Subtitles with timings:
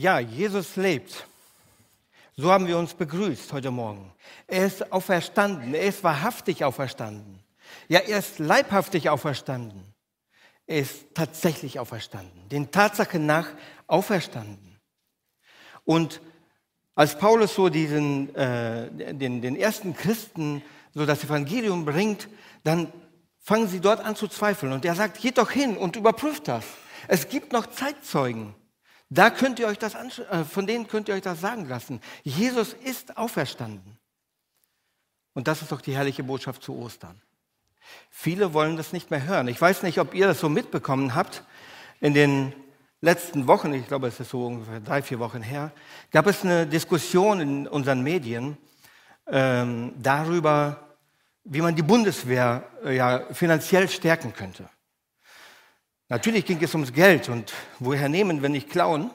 [0.00, 1.26] Ja, Jesus lebt.
[2.36, 4.12] So haben wir uns begrüßt heute Morgen.
[4.46, 5.74] Er ist auferstanden.
[5.74, 7.40] Er ist wahrhaftig auferstanden.
[7.88, 9.82] Ja, er ist leibhaftig auferstanden.
[10.68, 12.48] Er ist tatsächlich auferstanden.
[12.48, 13.48] Den Tatsachen nach
[13.88, 14.78] auferstanden.
[15.84, 16.20] Und
[16.94, 20.62] als Paulus so diesen, äh, den, den ersten Christen
[20.94, 22.28] so das Evangelium bringt,
[22.62, 22.92] dann
[23.40, 24.70] fangen sie dort an zu zweifeln.
[24.70, 26.64] Und er sagt, geht doch hin und überprüft das.
[27.08, 28.54] Es gibt noch Zeitzeugen.
[29.10, 32.00] Da könnt ihr euch das äh, von denen könnt ihr euch das sagen lassen.
[32.24, 33.98] Jesus ist auferstanden.
[35.34, 37.20] Und das ist doch die herrliche Botschaft zu Ostern.
[38.10, 39.48] Viele wollen das nicht mehr hören.
[39.48, 41.44] Ich weiß nicht, ob ihr das so mitbekommen habt.
[42.00, 42.52] In den
[43.00, 45.72] letzten Wochen, ich glaube, es ist so ungefähr drei, vier Wochen her,
[46.10, 48.58] gab es eine Diskussion in unseren Medien
[49.26, 50.88] ähm, darüber,
[51.44, 54.68] wie man die Bundeswehr äh, ja, finanziell stärken könnte.
[56.08, 59.10] Natürlich ging es ums Geld und woher nehmen, wenn nicht klauen,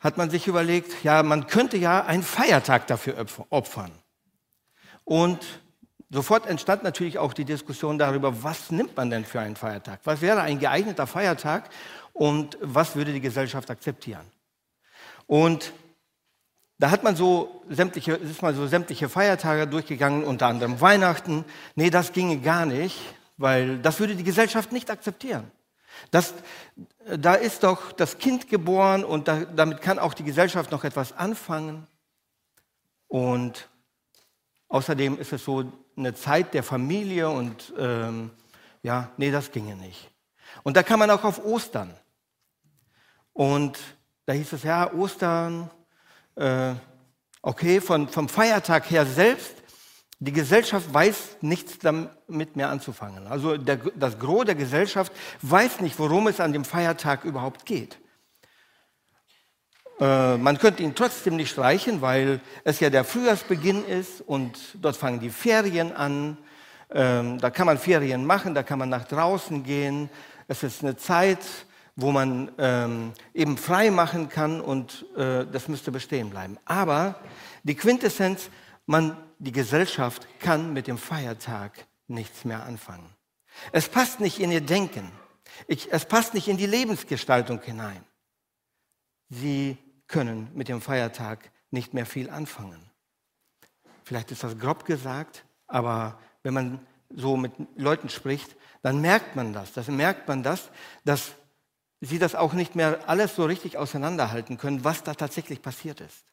[0.00, 3.90] hat man sich überlegt, ja, man könnte ja einen Feiertag dafür opfern.
[5.04, 5.38] Und
[6.10, 10.00] sofort entstand natürlich auch die Diskussion darüber, was nimmt man denn für einen Feiertag?
[10.04, 11.70] Was wäre ein geeigneter Feiertag
[12.12, 14.26] und was würde die Gesellschaft akzeptieren?
[15.26, 15.72] Und
[16.78, 21.44] da hat man so sämtliche, ist mal so sämtliche Feiertage durchgegangen, unter anderem Weihnachten.
[21.74, 22.98] Nee, das ginge gar nicht,
[23.36, 25.50] weil das würde die Gesellschaft nicht akzeptieren.
[26.10, 26.34] Das,
[27.18, 31.12] da ist doch das Kind geboren und da, damit kann auch die Gesellschaft noch etwas
[31.12, 31.86] anfangen.
[33.08, 33.68] Und
[34.68, 38.30] außerdem ist es so eine Zeit der Familie und ähm,
[38.82, 40.10] ja, nee, das ginge nicht.
[40.62, 41.94] Und da kann man auch auf Ostern.
[43.32, 43.78] Und
[44.26, 45.70] da hieß es, ja, Ostern,
[46.36, 46.74] äh,
[47.42, 49.57] okay, von, vom Feiertag her selbst
[50.20, 53.26] die Gesellschaft weiß nichts damit mehr anzufangen.
[53.28, 57.98] Also der, das Gros der Gesellschaft weiß nicht, worum es an dem Feiertag überhaupt geht.
[60.00, 64.96] Äh, man könnte ihn trotzdem nicht streichen, weil es ja der Frühjahrsbeginn ist und dort
[64.96, 66.36] fangen die Ferien an.
[66.90, 70.10] Ähm, da kann man Ferien machen, da kann man nach draußen gehen.
[70.48, 71.44] Es ist eine Zeit,
[71.94, 76.58] wo man ähm, eben frei machen kann und äh, das müsste bestehen bleiben.
[76.64, 77.16] Aber
[77.62, 78.50] die Quintessenz,
[78.86, 83.14] man die Gesellschaft kann mit dem Feiertag nichts mehr anfangen.
[83.72, 85.10] Es passt nicht in ihr Denken.
[85.66, 88.04] Ich, es passt nicht in die Lebensgestaltung hinein.
[89.28, 92.90] Sie können mit dem Feiertag nicht mehr viel anfangen.
[94.04, 99.52] Vielleicht ist das grob gesagt, aber wenn man so mit Leuten spricht, dann merkt man
[99.52, 99.72] das.
[99.72, 100.70] Dann merkt man das,
[101.04, 101.32] dass
[102.00, 106.24] sie das auch nicht mehr alles so richtig auseinanderhalten können, was da tatsächlich passiert ist.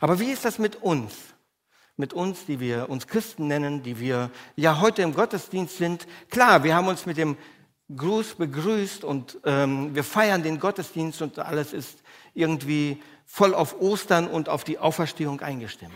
[0.00, 1.12] Aber wie ist das mit uns?
[1.96, 6.06] Mit uns, die wir uns Christen nennen, die wir ja heute im Gottesdienst sind.
[6.30, 7.36] Klar, wir haben uns mit dem
[7.94, 12.02] Gruß begrüßt und ähm, wir feiern den Gottesdienst und alles ist
[12.34, 15.94] irgendwie voll auf Ostern und auf die Auferstehung eingestimmt.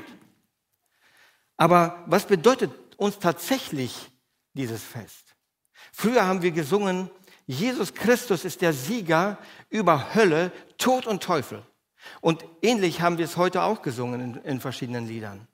[1.56, 4.10] Aber was bedeutet uns tatsächlich
[4.54, 5.36] dieses Fest?
[5.92, 7.10] Früher haben wir gesungen,
[7.46, 9.36] Jesus Christus ist der Sieger
[9.68, 11.62] über Hölle, Tod und Teufel.
[12.20, 15.48] Und ähnlich haben wir es heute auch gesungen in, in verschiedenen Liedern.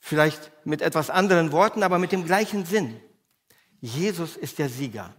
[0.00, 3.00] Vielleicht mit etwas anderen Worten, aber mit dem gleichen Sinn.
[3.80, 5.14] Jesus ist der Sieger.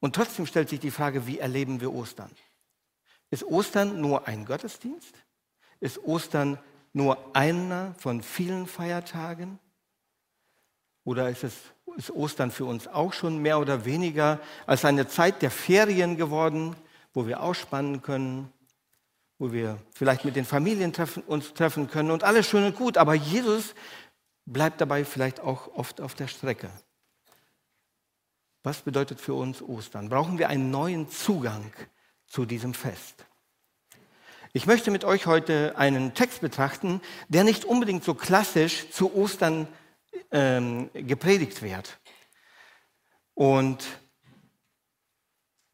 [0.00, 2.30] Und trotzdem stellt sich die Frage, wie erleben wir Ostern?
[3.30, 5.14] Ist Ostern nur ein Gottesdienst?
[5.80, 6.58] Ist Ostern
[6.92, 9.58] nur einer von vielen Feiertagen?
[11.04, 11.54] Oder ist, es,
[11.96, 16.76] ist Ostern für uns auch schon mehr oder weniger als eine Zeit der Ferien geworden,
[17.14, 18.52] wo wir ausspannen können,
[19.38, 22.96] wo wir vielleicht mit den Familien treffen, uns treffen können und alles schön und gut,
[22.96, 23.74] aber Jesus
[24.44, 26.70] bleibt dabei vielleicht auch oft auf der Strecke.
[28.62, 30.08] Was bedeutet für uns Ostern?
[30.08, 31.72] Brauchen wir einen neuen Zugang
[32.26, 33.26] zu diesem Fest?
[34.52, 39.68] Ich möchte mit euch heute einen Text betrachten, der nicht unbedingt so klassisch zu Ostern
[40.32, 41.98] ähm, gepredigt wird
[43.34, 43.84] und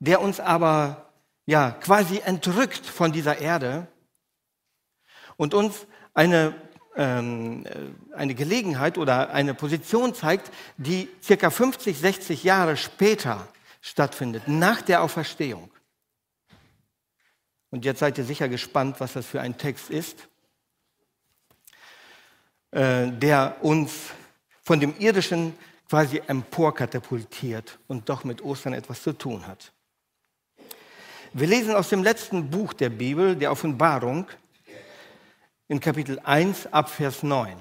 [0.01, 1.14] der uns aber
[1.47, 3.87] ja, quasi entrückt von dieser Erde
[5.37, 6.55] und uns eine,
[6.97, 13.49] ähm, äh, eine Gelegenheit oder eine Position zeigt, die circa 50, 60 Jahre später
[13.81, 15.71] stattfindet, nach der Auferstehung.
[17.71, 20.29] Und jetzt seid ihr sicher gespannt, was das für ein Text ist,
[22.71, 24.11] äh, der uns
[24.63, 25.59] von dem Irdischen
[25.89, 29.73] quasi emporkatapultiert und doch mit Ostern etwas zu tun hat.
[31.37, 34.29] Wir lesen aus dem letzten Buch der Bibel, der Offenbarung,
[35.67, 37.57] in Kapitel 1 ab Vers 9.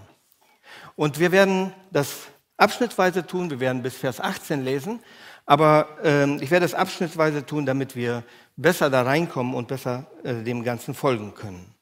[0.96, 5.00] Und wir werden das abschnittweise tun, wir werden bis Vers 18 lesen,
[5.46, 8.24] Aber ähm, ich werde es abschnittsweise tun, damit wir
[8.56, 11.74] besser da reinkommen und besser äh, dem Ganzen folgen können.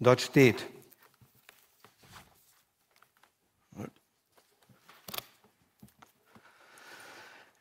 [0.00, 0.66] Dort steht,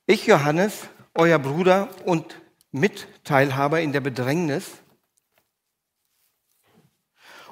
[0.05, 2.35] ich Johannes, euer Bruder und
[2.75, 4.69] Mitteilhaber in der Bedrängnis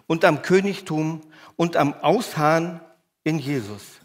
[0.06, 1.22] und am Königtum
[1.56, 2.82] und am Ausharren
[3.24, 4.02] in Jesus,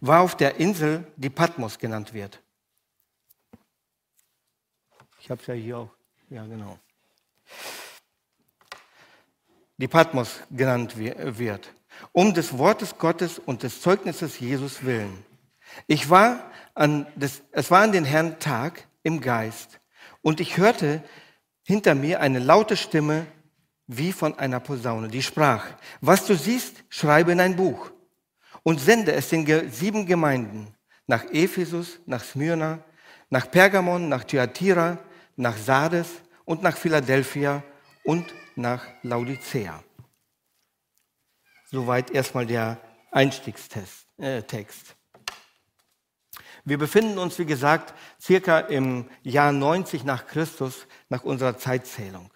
[0.00, 2.40] war auf der Insel, die Patmos genannt wird.
[5.20, 5.90] Ich habe es ja hier auch.
[6.30, 6.78] Ja, genau.
[9.76, 11.74] Die Patmos genannt wird.
[12.12, 15.24] Um des Wortes Gottes und des Zeugnisses Jesus willen.
[15.88, 19.79] Ich war an des, es war an den Herrn Tag im Geist
[20.22, 21.02] und ich hörte
[21.62, 23.26] hinter mir eine laute Stimme
[23.86, 25.66] wie von einer Posaune, die sprach,
[26.00, 27.90] was du siehst, schreibe in ein Buch
[28.62, 30.74] und sende es den sieben Gemeinden,
[31.06, 32.84] nach Ephesus, nach Smyrna,
[33.30, 34.98] nach Pergamon, nach Thyatira,
[35.36, 36.08] nach Sardes
[36.44, 37.62] und nach Philadelphia
[38.04, 39.82] und nach Laodicea.
[41.66, 42.80] Soweit erstmal der
[43.10, 44.06] Einstiegstext.
[44.18, 44.42] Äh,
[46.70, 52.32] Wir befinden uns, wie gesagt, circa im Jahr 90 nach Christus, nach unserer Zeitzählung.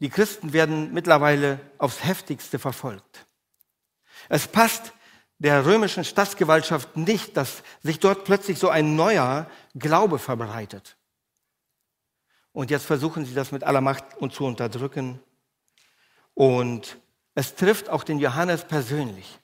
[0.00, 3.26] Die Christen werden mittlerweile aufs heftigste verfolgt.
[4.30, 4.94] Es passt
[5.36, 10.96] der römischen Staatsgewaltschaft nicht, dass sich dort plötzlich so ein neuer Glaube verbreitet.
[12.52, 15.20] Und jetzt versuchen sie das mit aller Macht und zu unterdrücken.
[16.32, 16.96] Und
[17.34, 19.40] es trifft auch den Johannes persönlich.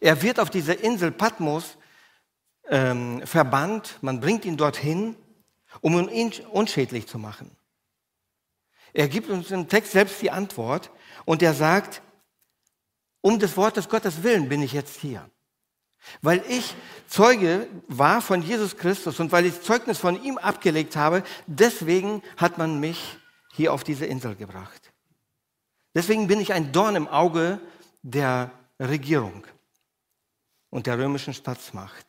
[0.00, 1.76] Er wird auf diese Insel Patmos
[2.68, 5.16] ähm, verbannt, man bringt ihn dorthin,
[5.80, 7.56] um ihn unschädlich zu machen.
[8.92, 10.90] Er gibt uns im Text selbst die Antwort
[11.24, 12.02] und er sagt,
[13.20, 15.28] um des Wortes Gottes willen bin ich jetzt hier.
[16.22, 16.74] Weil ich
[17.08, 22.58] Zeuge war von Jesus Christus und weil ich Zeugnis von ihm abgelegt habe, deswegen hat
[22.58, 23.18] man mich
[23.52, 24.92] hier auf diese Insel gebracht.
[25.94, 27.60] Deswegen bin ich ein Dorn im Auge
[28.02, 29.46] der Regierung
[30.70, 32.05] und der römischen Staatsmacht.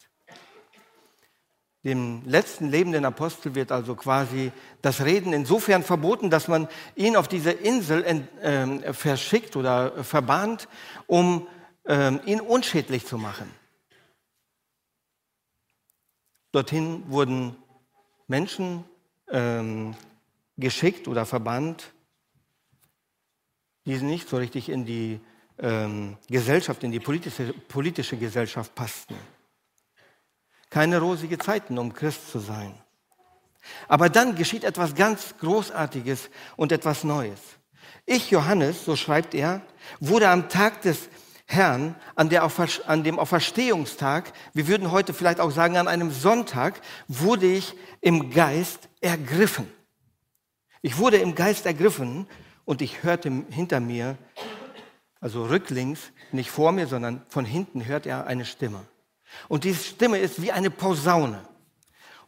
[1.87, 4.51] Dem letzten lebenden Apostel wird also quasi
[4.81, 6.67] das Reden insofern verboten, dass man
[6.97, 8.03] ihn auf diese Insel
[8.41, 10.67] äh, verschickt oder verbannt,
[11.05, 11.47] um
[11.85, 13.49] äh, ihn unschädlich zu machen.
[16.51, 17.55] Dorthin wurden
[18.27, 18.83] Menschen
[19.31, 19.95] ähm,
[20.57, 21.93] geschickt oder verbannt,
[23.85, 25.21] die nicht so richtig in die
[25.57, 29.15] ähm, Gesellschaft, in die politische, politische Gesellschaft passten.
[30.69, 32.73] Keine rosige Zeiten, um Christ zu sein.
[33.87, 37.39] Aber dann geschieht etwas ganz Großartiges und etwas Neues.
[38.05, 39.61] Ich, Johannes, so schreibt er,
[39.99, 41.09] wurde am Tag des
[41.45, 42.49] Herrn an, der,
[42.87, 48.31] an dem Auferstehungstag, wir würden heute vielleicht auch sagen an einem Sonntag, wurde ich im
[48.31, 49.71] Geist ergriffen.
[50.81, 52.27] Ich wurde im Geist ergriffen
[52.65, 54.17] und ich hörte hinter mir,
[55.21, 58.85] also rücklings, nicht vor mir, sondern von hinten hört er eine Stimme.
[59.47, 61.41] Und diese Stimme ist wie eine Posaune.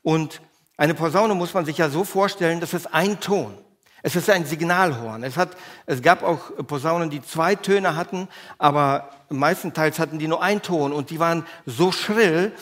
[0.02, 0.42] Und
[0.78, 3.58] eine Posaune muss man sich ja so vorstellen, dass es ein Ton.
[4.02, 5.24] Es ist ein Signalhorn.
[5.24, 10.42] Es, hat, es gab auch Posaunen, die zwei Töne hatten, aber meistenteils hatten die nur
[10.42, 12.54] einen Ton und die waren so schrill,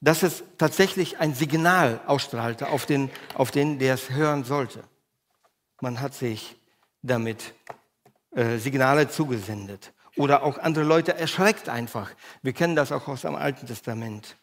[0.00, 4.84] dass es tatsächlich ein Signal ausstrahlte auf den, auf den der es hören sollte.
[5.80, 6.56] Man hat sich
[7.02, 7.54] damit
[8.34, 9.92] äh, Signale zugesendet.
[10.16, 12.10] Oder auch andere Leute erschreckt einfach.
[12.42, 14.36] Wir kennen das auch aus dem Alten Testament,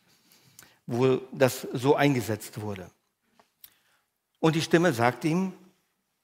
[0.86, 2.90] wo das so eingesetzt wurde.
[4.40, 5.54] Und die Stimme sagt ihm,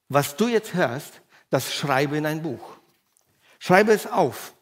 [0.08, 2.78] was du jetzt hörst, das schreibe in ein Buch.
[3.60, 4.54] Schreibe es auf.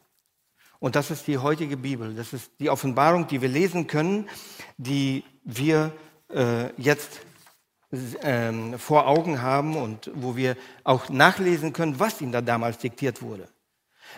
[0.79, 2.13] Und das ist die heutige Bibel.
[2.15, 4.29] Das ist die Offenbarung, die wir lesen können,
[4.77, 5.91] die wir
[6.29, 7.21] äh, jetzt
[7.91, 13.21] äh, vor Augen haben und wo wir auch nachlesen können, was ihm da damals diktiert
[13.21, 13.49] wurde.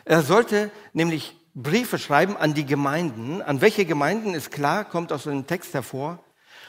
[0.06, 3.42] Er sollte nämlich Briefe schreiben an die Gemeinden.
[3.42, 6.20] An welche Gemeinden ist klar, kommt aus dem Text hervor.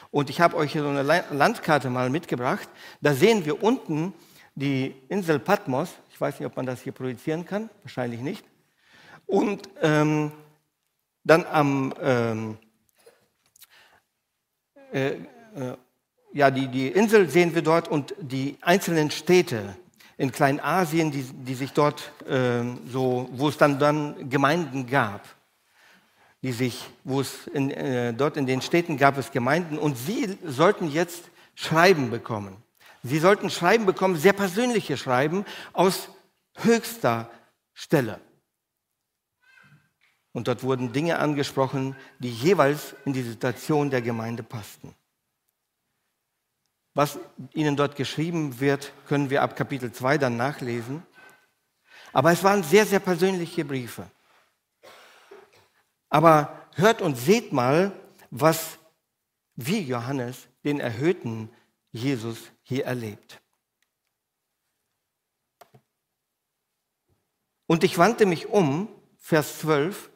[0.09, 2.67] Und ich habe euch hier so eine Landkarte mal mitgebracht.
[2.99, 4.13] Da sehen wir unten
[4.55, 5.89] die Insel Patmos.
[6.11, 8.43] Ich weiß nicht, ob man das hier projizieren kann, wahrscheinlich nicht.
[9.25, 10.31] Und ähm,
[11.23, 12.57] dann am, ähm,
[14.91, 15.17] äh, äh,
[16.33, 19.75] ja, die, die Insel sehen wir dort und die einzelnen Städte
[20.21, 25.25] in Kleinasien, die, die sich dort äh, so, wo es dann, dann Gemeinden gab,
[26.43, 30.37] die sich, wo es in, äh, dort in den Städten gab es Gemeinden und sie
[30.45, 31.23] sollten jetzt
[31.55, 32.55] Schreiben bekommen.
[33.01, 36.09] Sie sollten Schreiben bekommen, sehr persönliche Schreiben aus
[36.57, 37.31] höchster
[37.73, 38.21] Stelle.
[40.33, 44.93] Und dort wurden Dinge angesprochen, die jeweils in die Situation der Gemeinde passten.
[46.93, 47.17] Was
[47.53, 51.03] ihnen dort geschrieben wird, können wir ab Kapitel 2 dann nachlesen.
[52.13, 54.09] Aber es waren sehr, sehr persönliche Briefe.
[56.09, 57.93] Aber hört und seht mal,
[58.29, 58.77] was
[59.55, 61.49] wie Johannes den erhöhten
[61.91, 63.41] Jesus hier erlebt.
[67.67, 70.10] Und ich wandte mich um, Vers 12,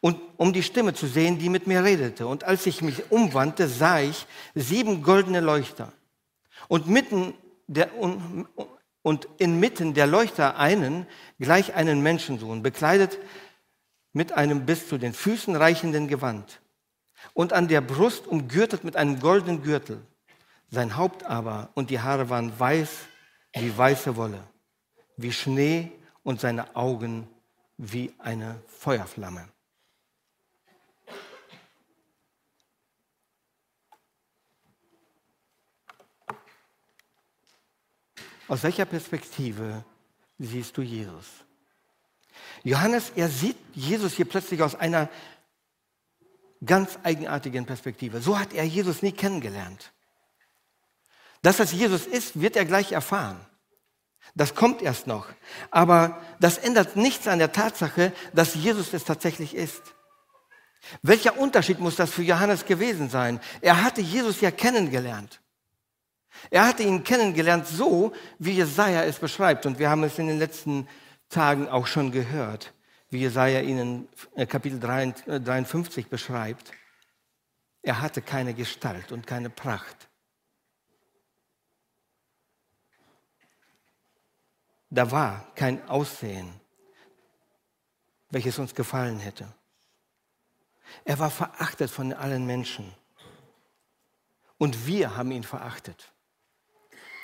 [0.00, 2.26] und um die Stimme zu sehen, die mit mir redete.
[2.26, 5.92] Und als ich mich umwandte, sah ich sieben goldene Leuchter.
[6.68, 7.34] Und mitten
[7.66, 8.46] der, und,
[9.02, 11.06] und inmitten der Leuchter einen,
[11.38, 13.18] gleich einen Menschensohn, bekleidet
[14.12, 16.60] mit einem bis zu den Füßen reichenden Gewand
[17.34, 20.00] und an der Brust umgürtet mit einem goldenen Gürtel.
[20.70, 22.90] Sein Haupt aber und die Haare waren weiß
[23.54, 24.42] wie weiße Wolle,
[25.16, 27.28] wie Schnee und seine Augen
[27.76, 29.51] wie eine Feuerflamme.
[38.48, 39.84] Aus welcher Perspektive
[40.38, 41.26] siehst du Jesus?
[42.64, 45.08] Johannes, er sieht Jesus hier plötzlich aus einer
[46.64, 48.20] ganz eigenartigen Perspektive.
[48.20, 49.92] So hat er Jesus nie kennengelernt.
[51.42, 53.44] Dass das Jesus ist, wird er gleich erfahren.
[54.34, 55.26] Das kommt erst noch.
[55.70, 59.82] Aber das ändert nichts an der Tatsache, dass Jesus es tatsächlich ist.
[61.02, 63.40] Welcher Unterschied muss das für Johannes gewesen sein?
[63.60, 65.40] Er hatte Jesus ja kennengelernt.
[66.50, 69.66] Er hatte ihn kennengelernt so, wie Jesaja es beschreibt.
[69.66, 70.88] Und wir haben es in den letzten
[71.28, 72.72] Tagen auch schon gehört,
[73.10, 76.72] wie Jesaja ihn in äh, Kapitel 53 äh, beschreibt.
[77.82, 80.08] Er hatte keine Gestalt und keine Pracht.
[84.90, 86.52] Da war kein Aussehen,
[88.28, 89.52] welches uns gefallen hätte.
[91.04, 92.94] Er war verachtet von allen Menschen.
[94.58, 96.11] Und wir haben ihn verachtet.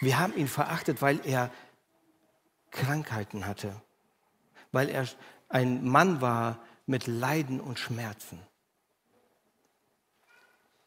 [0.01, 1.51] Wir haben ihn verachtet, weil er
[2.71, 3.75] Krankheiten hatte,
[4.73, 5.07] weil er
[5.49, 8.41] ein Mann war mit Leiden und Schmerzen.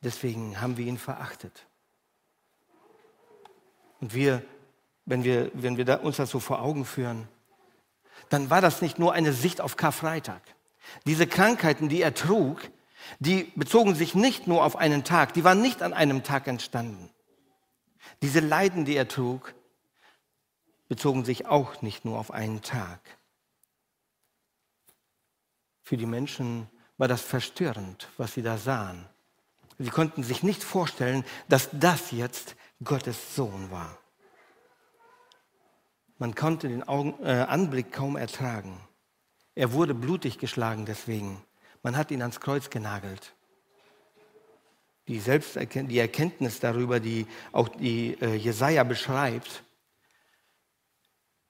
[0.04, 1.66] Deswegen haben wir ihn verachtet.
[4.00, 4.44] Und wir,
[5.06, 7.28] wenn wir, wenn wir uns das so vor Augen führen,
[8.30, 10.42] dann war das nicht nur eine Sicht auf Karfreitag.
[11.06, 12.62] Diese Krankheiten, die er trug,
[13.20, 17.10] die bezogen sich nicht nur auf einen Tag, die waren nicht an einem Tag entstanden.
[18.22, 19.54] Diese Leiden, die er trug,
[20.88, 23.00] bezogen sich auch nicht nur auf einen Tag.
[25.82, 29.08] Für die Menschen war das verstörend, was sie da sahen.
[29.80, 33.98] Sie konnten sich nicht vorstellen, dass das jetzt Gottes Sohn war.
[36.20, 38.80] Man konnte den Augen, äh, Anblick kaum ertragen.
[39.56, 41.44] Er wurde blutig geschlagen deswegen.
[41.82, 43.34] Man hat ihn ans Kreuz genagelt
[45.12, 49.62] die, Selbsterkenntnis, die Erkenntnis darüber, die auch die äh, Jesaja beschreibt,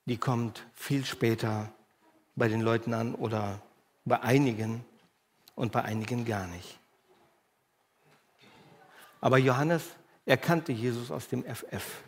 [0.06, 1.72] die kommt viel später
[2.36, 3.62] bei den Leuten an oder
[4.04, 4.84] bei einigen
[5.54, 6.80] und bei einigen gar nicht.
[9.20, 9.84] Aber Johannes
[10.26, 12.02] erkannte Jesus aus dem FF.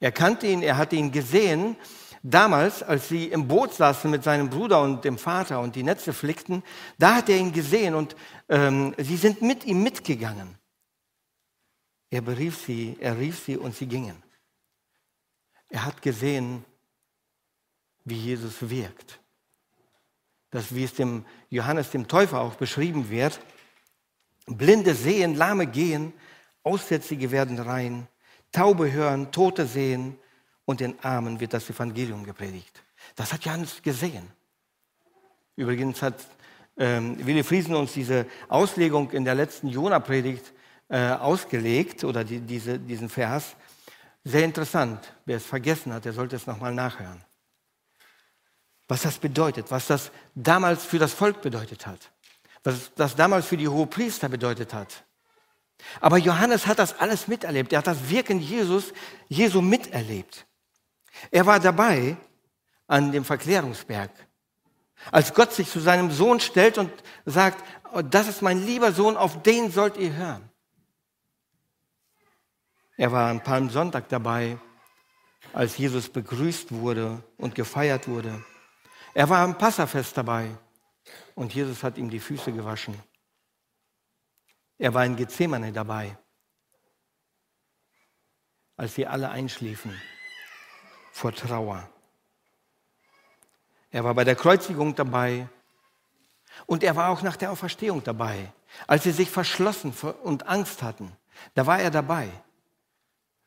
[0.00, 1.76] Er kannte ihn, er hatte ihn gesehen
[2.22, 6.12] Damals, als sie im Boot saßen mit seinem Bruder und dem Vater und die Netze
[6.12, 6.62] flickten,
[6.98, 8.14] da hat er ihn gesehen und
[8.48, 10.58] ähm, sie sind mit ihm mitgegangen.
[12.10, 14.22] Er berief sie, er rief sie und sie gingen.
[15.70, 16.64] Er hat gesehen,
[18.04, 19.20] wie Jesus wirkt.
[20.50, 23.40] Das, wie es dem Johannes dem Täufer auch beschrieben wird.
[24.46, 26.12] Blinde sehen, Lahme gehen,
[26.64, 28.08] Aussätzige werden rein,
[28.52, 30.18] Taube hören, Tote sehen,
[30.70, 32.84] und den Armen wird das Evangelium gepredigt.
[33.16, 34.30] Das hat Johannes gesehen.
[35.56, 36.14] Übrigens hat
[36.76, 40.52] ähm, Willi Friesen uns diese Auslegung in der letzten Jona-Predigt
[40.88, 43.56] äh, ausgelegt, oder die, diese, diesen Vers.
[44.22, 45.12] Sehr interessant.
[45.24, 47.20] Wer es vergessen hat, der sollte es nochmal nachhören.
[48.86, 52.12] Was das bedeutet, was das damals für das Volk bedeutet hat,
[52.62, 55.02] was das damals für die Hohepriester bedeutet hat.
[56.00, 57.72] Aber Johannes hat das alles miterlebt.
[57.72, 58.92] Er hat das Wirken Jesus,
[59.28, 60.46] Jesu miterlebt.
[61.30, 62.16] Er war dabei
[62.86, 64.10] an dem Verklärungsberg,
[65.10, 66.90] als Gott sich zu seinem Sohn stellt und
[67.24, 70.50] sagt, oh, das ist mein lieber Sohn, auf den sollt ihr hören.
[72.96, 74.58] Er war am Palmsonntag dabei,
[75.52, 78.44] als Jesus begrüßt wurde und gefeiert wurde.
[79.14, 80.50] Er war am Passafest dabei
[81.34, 82.94] und Jesus hat ihm die Füße gewaschen.
[84.78, 86.16] Er war in Gethsemane dabei,
[88.76, 89.94] als sie alle einschliefen
[91.12, 91.88] vor Trauer.
[93.90, 95.48] Er war bei der Kreuzigung dabei
[96.66, 98.52] Und er war auch nach der Auferstehung dabei.
[98.86, 101.12] Als sie sich verschlossen und Angst hatten,
[101.54, 102.30] da war er dabei.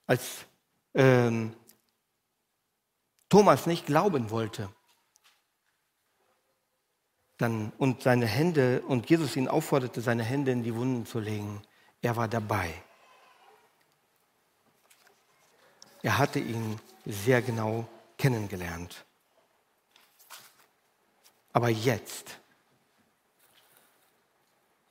[0.06, 0.46] Als
[0.94, 1.56] ähm,
[3.30, 4.70] Thomas nicht glauben wollte
[7.38, 11.62] dann, und seine Hände und Jesus ihn aufforderte, seine Hände in die Wunden zu legen,
[12.02, 12.74] er war dabei.
[16.02, 19.06] Er hatte ihn sehr genau kennengelernt.
[21.52, 22.40] Aber jetzt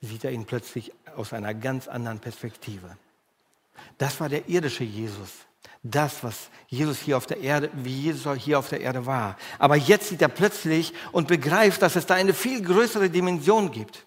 [0.01, 2.97] sieht er ihn plötzlich aus einer ganz anderen Perspektive.
[3.99, 5.31] Das war der irdische Jesus.
[5.85, 9.37] Das, was Jesus hier auf der Erde, wie Jesus hier auf der Erde war.
[9.59, 14.07] Aber jetzt sieht er plötzlich und begreift, dass es da eine viel größere Dimension gibt.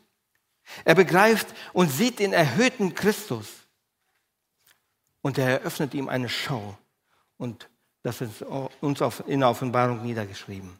[0.83, 3.47] Er begreift und sieht den erhöhten Christus.
[5.21, 6.77] Und er eröffnet ihm eine Schau.
[7.37, 7.69] Und
[8.05, 10.79] das ist uns in der Offenbarung niedergeschrieben.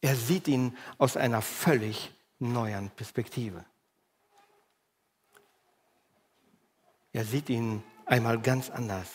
[0.00, 3.62] Er sieht ihn aus einer völlig neuen Perspektive.
[7.12, 9.06] Er sieht ihn einmal ganz anders.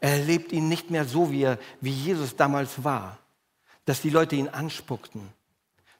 [0.00, 3.18] Er erlebt ihn nicht mehr so, wie, er, wie Jesus damals war.
[3.84, 5.28] Dass die Leute ihn anspuckten,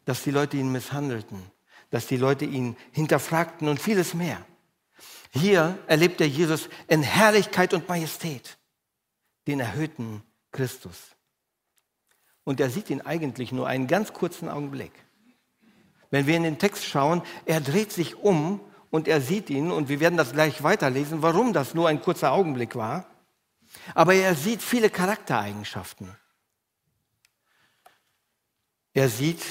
[0.05, 1.43] dass die Leute ihn misshandelten,
[1.91, 4.47] dass die Leute ihn hinterfragten und vieles mehr.
[5.33, 8.57] Hier erlebt er Jesus in Herrlichkeit und Majestät,
[9.47, 10.97] den erhöhten Christus.
[12.45, 14.93] Und er sieht ihn eigentlich nur einen ganz kurzen Augenblick.
[16.11, 19.89] Wenn wir in den Text schauen, er dreht sich um und er sieht ihn, und
[19.89, 23.07] wir werden das gleich weiterlesen, warum das nur ein kurzer Augenblick war.
[23.95, 26.17] Aber er sieht viele Charaktereigenschaften.
[28.93, 29.43] Er sieht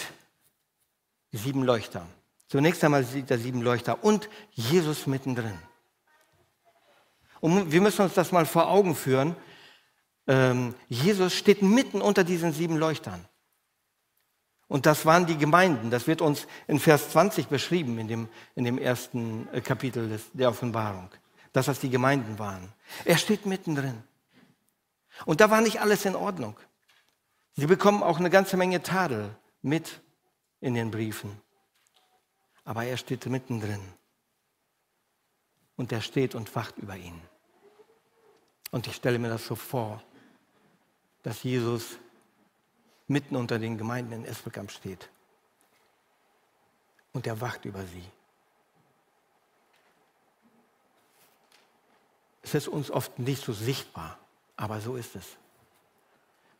[1.31, 2.05] sieben Leuchter.
[2.47, 5.57] Zunächst einmal sieht er sieben Leuchter und Jesus mittendrin.
[7.39, 9.35] Und wir müssen uns das mal vor Augen führen.
[10.29, 13.27] Ähm, Jesus steht mitten unter diesen sieben Leuchtern.
[14.67, 15.89] Und das waren die Gemeinden.
[15.89, 20.29] Das wird uns in Vers 20 beschrieben, in dem, in dem ersten äh, Kapitel des,
[20.33, 21.09] der Offenbarung,
[21.51, 22.71] dass das die Gemeinden waren.
[23.05, 24.03] Er steht mittendrin.
[25.25, 26.55] Und da war nicht alles in Ordnung.
[27.55, 29.99] Sie bekommen auch eine ganze Menge Tadel mit
[30.61, 31.41] in den Briefen.
[32.65, 33.81] Aber er steht mittendrin.
[35.75, 37.19] Und er steht und wacht über ihn.
[38.69, 40.03] Und ich stelle mir das so vor,
[41.29, 41.99] dass Jesus
[43.07, 45.09] mitten unter den Gemeinden in Esbekamp steht.
[47.13, 48.03] Und er wacht über sie.
[52.41, 54.17] Es ist uns oft nicht so sichtbar,
[54.55, 55.37] aber so ist es.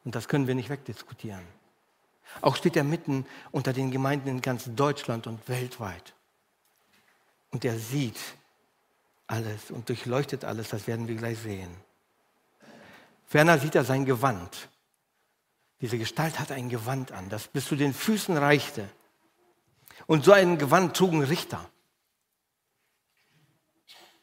[0.06, 1.48] Und das können wir nicht wegdiskutieren.
[2.42, 6.14] Auch steht er mitten unter den Gemeinden in ganz Deutschland und weltweit.
[7.50, 8.20] Und er sieht
[9.26, 11.89] alles und durchleuchtet alles, das werden wir gleich sehen.
[13.30, 14.70] Ferner sieht er sein Gewand.
[15.82, 18.90] Diese Gestalt hat ein Gewand an, das bis zu den Füßen reichte.
[20.08, 21.70] Und so ein Gewand trugen Richter.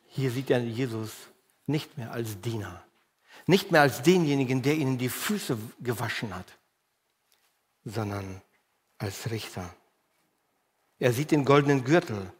[0.09, 1.13] Hier sieht er Jesus
[1.67, 2.83] nicht mehr als Diener,
[3.47, 6.59] nicht mehr als denjenigen, der ihnen die Füße gewaschen hat,
[7.85, 8.43] sondern
[8.99, 9.73] als Richter.
[10.99, 12.33] Er sieht den goldenen Gürtel.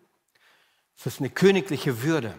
[0.97, 2.37] Das ist eine königliche Würde.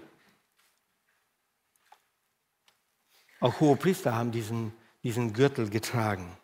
[3.39, 4.73] Auch hohe Priester haben diesen,
[5.03, 6.37] diesen Gürtel getragen.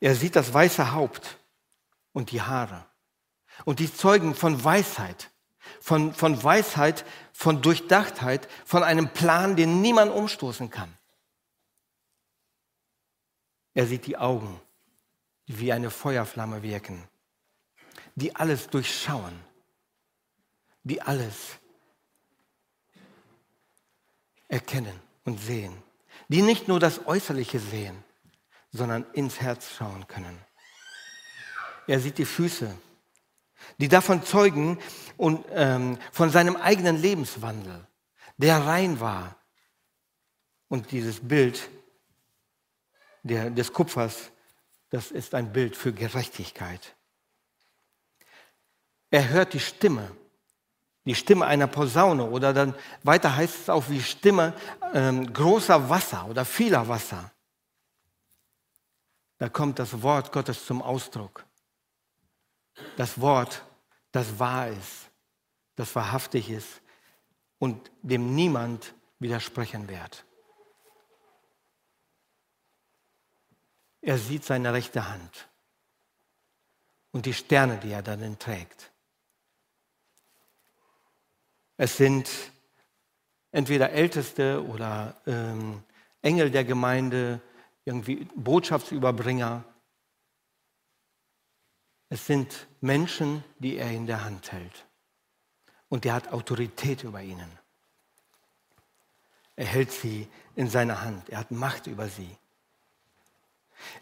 [0.00, 1.38] Er sieht das weiße Haupt
[2.12, 2.84] und die Haare.
[3.64, 5.30] Und die zeugen von Weisheit,
[5.80, 10.96] von, von Weisheit, von Durchdachtheit, von einem Plan, den niemand umstoßen kann.
[13.74, 14.60] Er sieht die Augen,
[15.46, 17.08] die wie eine Feuerflamme wirken,
[18.14, 19.38] die alles durchschauen,
[20.82, 21.58] die alles
[24.50, 25.82] erkennen und sehen,
[26.28, 28.04] die nicht nur das Äußerliche sehen,
[28.72, 30.38] sondern ins Herz schauen können.
[31.86, 32.76] Er sieht die Füße,
[33.78, 34.78] die davon zeugen
[35.16, 37.86] und ähm, von seinem eigenen Lebenswandel,
[38.36, 39.36] der rein war.
[40.68, 41.68] Und dieses Bild
[43.22, 44.30] der, des Kupfers,
[44.90, 46.94] das ist ein Bild für Gerechtigkeit.
[49.10, 50.16] Er hört die Stimme,
[51.04, 54.54] die Stimme einer Posaune oder dann weiter heißt es auch wie Stimme
[54.92, 57.30] ähm, großer Wasser oder vieler Wasser
[59.40, 61.46] da kommt das Wort Gottes zum Ausdruck.
[62.98, 63.64] Das Wort,
[64.12, 65.10] das wahr ist,
[65.76, 66.82] das wahrhaftig ist
[67.58, 70.26] und dem niemand widersprechen wird.
[74.02, 75.48] Er sieht seine rechte Hand
[77.10, 78.89] und die Sterne, die er darin trägt.
[81.82, 82.28] Es sind
[83.52, 85.82] entweder Älteste oder ähm,
[86.20, 87.40] Engel der Gemeinde,
[87.86, 89.64] irgendwie Botschaftsüberbringer.
[92.10, 94.84] Es sind Menschen, die er in der Hand hält.
[95.88, 97.50] Und er hat Autorität über ihnen.
[99.56, 101.30] Er hält sie in seiner Hand.
[101.30, 102.36] Er hat Macht über sie.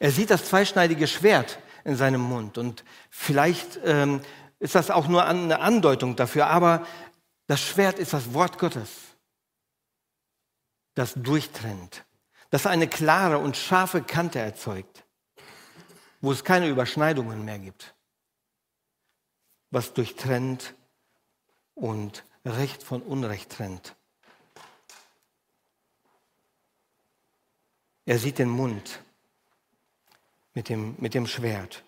[0.01, 2.59] Er sieht das zweischneidige Schwert in seinem Mund.
[2.59, 4.21] Und vielleicht ähm,
[4.59, 6.49] ist das auch nur eine Andeutung dafür.
[6.49, 6.85] Aber
[7.49, 8.91] das Schwert ist das Wort Gottes,
[10.95, 12.05] das durchtrennt,
[12.51, 15.05] das eine klare und scharfe Kante erzeugt,
[16.21, 17.95] wo es keine Überschneidungen mehr gibt,
[19.71, 20.75] was durchtrennt
[21.75, 23.97] und Recht von Unrecht trennt.
[28.05, 29.01] Er sieht den Mund
[30.55, 31.83] mit dem, mit dem Schwert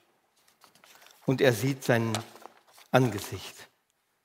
[1.26, 2.12] und er sieht sein
[2.90, 3.69] Angesicht.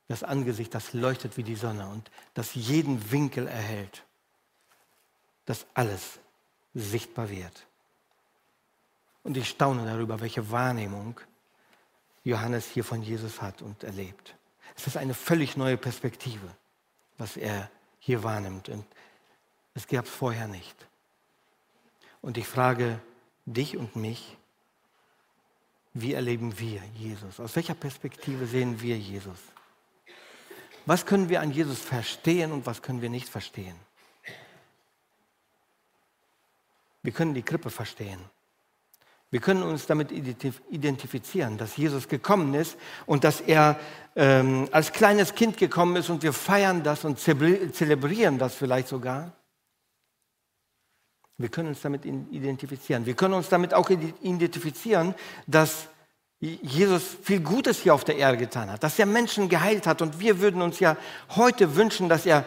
[0.08, 4.04] Das Angesicht, das leuchtet wie die Sonne und das jeden Winkel erhält,
[5.46, 6.20] dass alles
[6.74, 7.66] sichtbar wird.
[9.24, 11.20] Und ich staune darüber, welche Wahrnehmung
[12.24, 14.36] Johannes hier von Jesus hat und erlebt.
[14.76, 16.48] Es ist eine völlig neue Perspektive,
[17.18, 18.70] was er hier wahrnimmt.
[18.70, 18.86] Und
[19.74, 20.76] es gab es vorher nicht.
[22.22, 23.00] Und ich frage
[23.46, 24.38] dich und mich,
[25.94, 27.40] wie erleben wir Jesus?
[27.40, 29.40] Aus welcher Perspektive sehen wir Jesus?
[30.86, 33.76] Was können wir an Jesus verstehen und was können wir nicht verstehen?
[37.02, 38.20] Wir können die Krippe verstehen.
[39.32, 43.80] Wir können uns damit identifizieren, dass Jesus gekommen ist und dass er
[44.16, 49.34] ähm, als kleines Kind gekommen ist und wir feiern das und zelebrieren das vielleicht sogar.
[51.38, 53.06] Wir können uns damit identifizieren.
[53.06, 55.14] Wir können uns damit auch identifizieren,
[55.48, 55.90] dass
[56.40, 60.02] Jesus viel Gutes hier auf der Erde getan hat, dass er Menschen geheilt hat.
[60.02, 60.98] Und wir würden uns ja
[61.30, 62.46] heute wünschen, dass er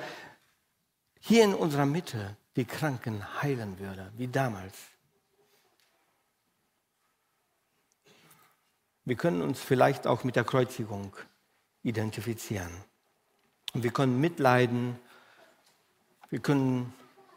[1.21, 4.75] hier in unserer Mitte die Kranken heilen würde, wie damals.
[9.05, 11.17] Wir können uns vielleicht auch mit der Kreuzigung
[11.83, 12.71] identifizieren.
[13.73, 14.99] Und wir können mitleiden.
[16.29, 16.93] Wir können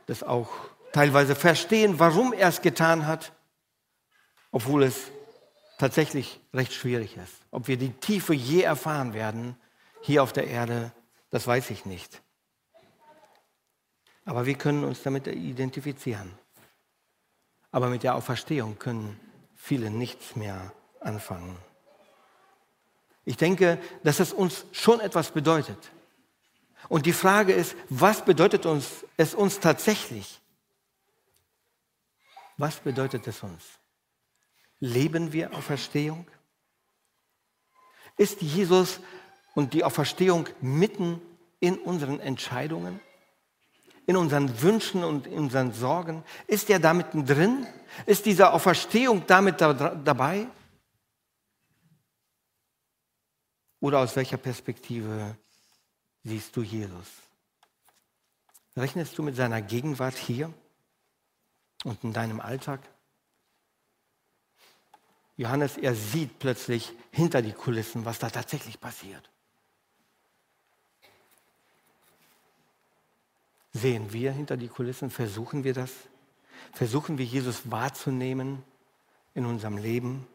[0.07, 0.49] das auch
[0.91, 3.31] teilweise verstehen, warum er es getan hat,
[4.51, 5.11] obwohl es
[5.81, 7.33] tatsächlich recht schwierig ist.
[7.49, 9.55] Ob wir die Tiefe je erfahren werden
[10.01, 10.91] hier auf der Erde,
[11.31, 12.21] das weiß ich nicht.
[14.23, 16.31] Aber wir können uns damit identifizieren.
[17.71, 19.19] Aber mit der Auferstehung können
[19.55, 21.57] viele nichts mehr anfangen.
[23.25, 25.91] Ich denke, dass es uns schon etwas bedeutet.
[26.89, 30.41] Und die Frage ist, was bedeutet uns, es uns tatsächlich?
[32.57, 33.63] Was bedeutet es uns?
[34.81, 36.27] Leben wir Auferstehung?
[38.17, 38.99] Ist Jesus
[39.55, 41.21] und die Auferstehung mitten
[41.61, 42.99] in unseren Entscheidungen,
[44.05, 46.25] in unseren Wünschen und in unseren Sorgen?
[46.47, 47.65] Ist er da mittendrin?
[48.05, 50.47] Ist diese Auferstehung damit da, dabei?
[53.79, 55.37] Oder aus welcher Perspektive
[56.23, 57.07] siehst du Jesus?
[58.75, 60.53] Rechnest du mit seiner Gegenwart hier?
[61.83, 62.79] und in deinem Alltag?
[65.37, 69.29] Johannes, er sieht plötzlich hinter die Kulissen, was da tatsächlich passiert.
[73.73, 75.09] Sehen wir hinter die Kulissen?
[75.09, 75.91] Versuchen wir das?
[76.73, 78.63] Versuchen wir Jesus wahrzunehmen
[79.33, 80.27] in unserem Leben?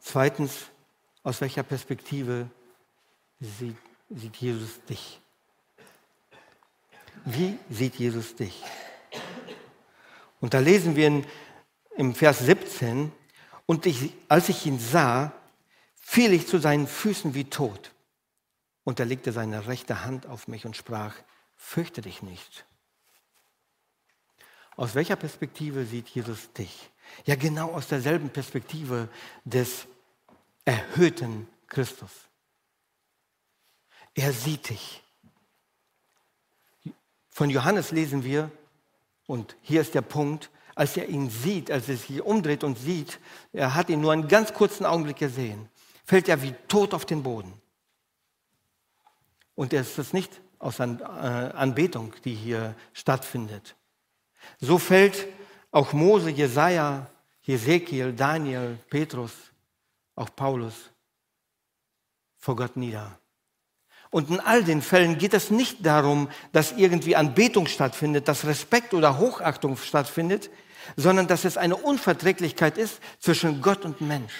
[0.00, 0.66] Zweitens,
[1.22, 2.50] aus welcher Perspektive
[3.40, 3.76] sieht,
[4.10, 5.20] sieht Jesus dich?
[7.24, 8.62] Wie sieht Jesus dich?
[10.42, 11.26] Und da lesen wir in,
[11.96, 13.12] im Vers 17,
[13.64, 15.32] und ich, als ich ihn sah,
[15.94, 17.92] fiel ich zu seinen Füßen wie tot.
[18.82, 21.14] Und er legte seine rechte Hand auf mich und sprach,
[21.54, 22.66] fürchte dich nicht.
[24.74, 26.90] Aus welcher Perspektive sieht Jesus dich?
[27.24, 29.08] Ja, genau aus derselben Perspektive
[29.44, 29.86] des
[30.64, 32.10] erhöhten Christus.
[34.14, 35.04] Er sieht dich.
[37.30, 38.50] Von Johannes lesen wir,
[39.26, 43.18] und hier ist der Punkt, als er ihn sieht, als er sich umdreht und sieht,
[43.52, 45.68] er hat ihn nur einen ganz kurzen Augenblick gesehen,
[46.04, 47.52] fällt er wie tot auf den Boden.
[49.54, 53.76] Und es ist nicht aus äh, Anbetung, die hier stattfindet.
[54.60, 55.28] So fällt
[55.70, 57.06] auch Mose, Jesaja,
[57.42, 59.32] Jesekiel, Daniel, Petrus,
[60.14, 60.90] auch Paulus
[62.38, 63.18] vor Gott nieder.
[64.12, 68.92] Und in all den Fällen geht es nicht darum, dass irgendwie Anbetung stattfindet, dass Respekt
[68.92, 70.50] oder Hochachtung stattfindet,
[70.96, 74.34] sondern dass es eine Unverträglichkeit ist zwischen Gott und Mensch,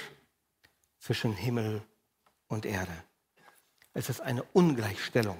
[0.98, 1.80] zwischen Himmel
[2.48, 2.92] und Erde.
[3.94, 5.38] Es ist eine Ungleichstellung.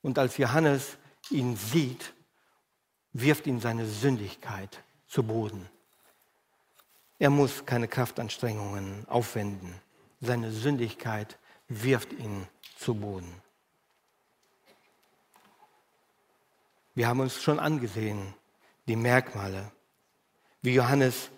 [0.00, 0.96] Und als Johannes
[1.28, 2.14] ihn sieht
[3.12, 5.68] wirft ihn seine Sündigkeit zu Boden.
[7.18, 9.74] Er muss keine Kraftanstrengungen aufwenden.
[10.22, 11.38] Seine Sündigkeit
[11.80, 13.42] wirft ihn zu Boden.
[16.94, 18.34] Wir haben uns schon angesehen,
[18.86, 19.72] die Merkmale,
[20.60, 21.30] wie Johannes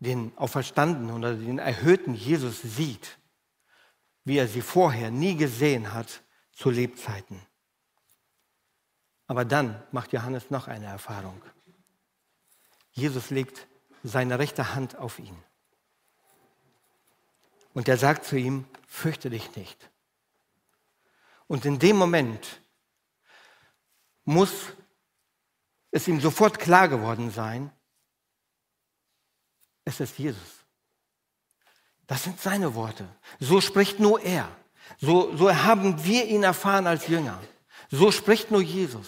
[0.00, 3.18] den auferstandenen oder den erhöhten Jesus sieht,
[4.24, 7.40] wie er sie vorher nie gesehen hat zu Lebzeiten.
[9.26, 11.40] Aber dann macht Johannes noch eine Erfahrung.
[12.92, 13.68] Jesus legt
[14.02, 15.36] seine rechte Hand auf ihn.
[17.78, 19.88] Und er sagt zu ihm, fürchte dich nicht.
[21.46, 22.60] Und in dem Moment
[24.24, 24.50] muss
[25.92, 27.70] es ihm sofort klar geworden sein,
[29.84, 30.64] es ist Jesus.
[32.08, 33.08] Das sind seine Worte.
[33.38, 34.50] So spricht nur er.
[34.98, 37.40] So, so haben wir ihn erfahren als Jünger.
[37.92, 39.06] So spricht nur Jesus.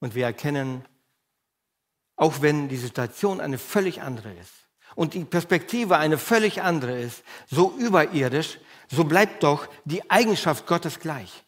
[0.00, 0.84] Und wir erkennen,
[2.14, 7.22] auch wenn die Situation eine völlig andere ist und die Perspektive eine völlig andere ist,
[7.46, 11.44] so überirdisch, so bleibt doch die Eigenschaft Gottes gleich.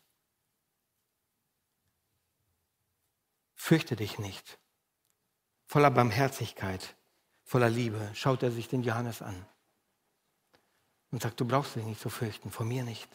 [3.55, 4.59] Fürchte dich nicht.
[5.66, 6.96] Voller Barmherzigkeit,
[7.44, 9.46] voller Liebe schaut er sich den Johannes an
[11.11, 13.09] und sagt, du brauchst dich nicht zu fürchten, vor mir nicht.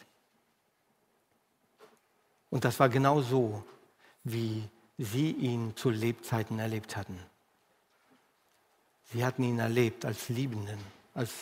[2.50, 3.64] Und das war genau so,
[4.24, 7.18] wie sie ihn zu Lebzeiten erlebt hatten.
[9.12, 10.78] Sie hatten ihn erlebt als Liebenden,
[11.14, 11.32] als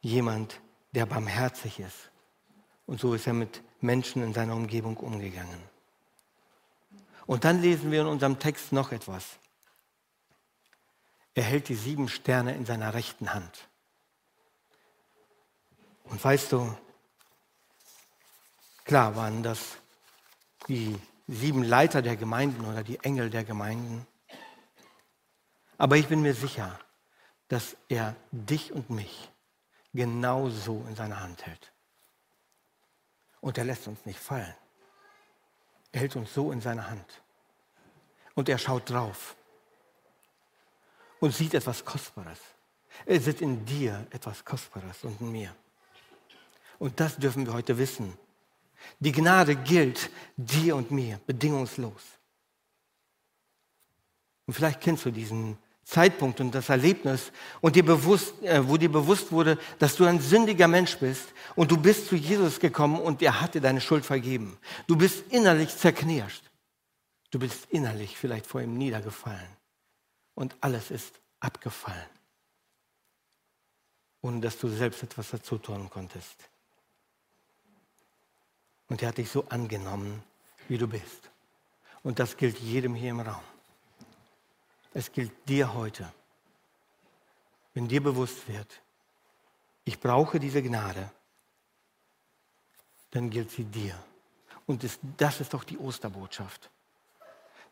[0.00, 0.60] jemand,
[0.92, 2.10] der barmherzig ist.
[2.86, 5.60] Und so ist er mit Menschen in seiner Umgebung umgegangen.
[7.26, 9.38] Und dann lesen wir in unserem Text noch etwas.
[11.34, 13.68] Er hält die sieben Sterne in seiner rechten Hand.
[16.04, 16.76] Und weißt du,
[18.84, 19.76] klar waren das
[20.66, 24.06] die sieben Leiter der Gemeinden oder die Engel der Gemeinden.
[25.80, 26.78] Aber ich bin mir sicher,
[27.48, 29.30] dass er dich und mich
[29.94, 31.72] genauso in seiner Hand hält.
[33.40, 34.54] Und er lässt uns nicht fallen.
[35.90, 37.22] Er hält uns so in seiner Hand.
[38.34, 39.34] Und er schaut drauf
[41.18, 42.40] und sieht etwas Kostbares.
[43.06, 45.56] Er sieht in dir etwas Kostbares und in mir.
[46.78, 48.18] Und das dürfen wir heute wissen.
[48.98, 52.02] Die Gnade gilt dir und mir bedingungslos.
[54.46, 55.56] Und vielleicht kennst du diesen
[55.90, 60.20] Zeitpunkt und das Erlebnis, und dir bewusst, äh, wo dir bewusst wurde, dass du ein
[60.20, 64.06] sündiger Mensch bist und du bist zu Jesus gekommen und er hat dir deine Schuld
[64.06, 64.56] vergeben.
[64.86, 66.44] Du bist innerlich zerknirscht.
[67.32, 69.56] Du bist innerlich vielleicht vor ihm niedergefallen
[70.34, 72.10] und alles ist abgefallen,
[74.22, 76.36] ohne dass du selbst etwas dazu tun konntest.
[78.88, 80.22] Und er hat dich so angenommen,
[80.68, 81.30] wie du bist.
[82.02, 83.42] Und das gilt jedem hier im Raum.
[84.92, 86.12] Es gilt dir heute.
[87.74, 88.80] Wenn dir bewusst wird,
[89.84, 91.10] ich brauche diese Gnade,
[93.12, 93.94] dann gilt sie dir.
[94.66, 96.70] Und das ist doch die Osterbotschaft.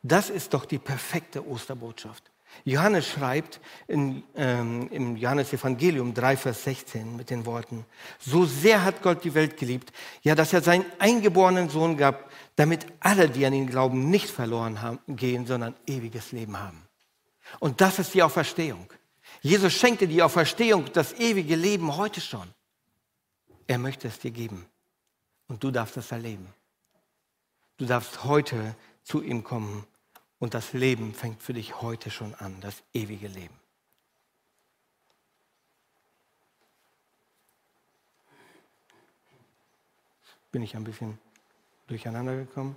[0.02, 2.30] Das ist doch die perfekte Osterbotschaft.
[2.64, 7.84] Johannes schreibt in, ähm, im Johannesevangelium 3, Vers 16 mit den Worten,
[8.18, 12.86] so sehr hat Gott die Welt geliebt, ja, dass er seinen eingeborenen Sohn gab, damit
[13.00, 16.87] alle, die an ihn glauben, nicht verloren haben, gehen, sondern ewiges Leben haben.
[17.60, 18.92] Und das ist die Auferstehung.
[19.40, 22.48] Jesus schenkte die Auferstehung, das ewige Leben heute schon.
[23.66, 24.66] Er möchte es dir geben.
[25.46, 26.46] Und du darfst es erleben.
[27.76, 29.86] Du darfst heute zu ihm kommen
[30.38, 33.54] und das Leben fängt für dich heute schon an, das ewige Leben.
[40.50, 41.18] Bin ich ein bisschen
[41.86, 42.76] durcheinander gekommen?